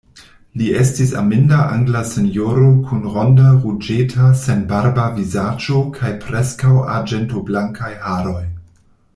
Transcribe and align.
Li 0.59 0.67
estis 0.83 1.11
aminda 1.19 1.59
angla 1.73 2.01
sinjoro 2.13 2.71
kun 2.87 3.03
ronda, 3.17 3.51
ruĝeta, 3.65 4.31
senbarba 4.47 5.05
vizaĝo 5.19 5.85
kaj 5.99 6.15
preskaŭ 6.25 6.75
arĝentoblankaj 6.99 7.93
haroj. 8.09 8.45